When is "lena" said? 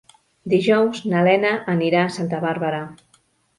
1.27-1.53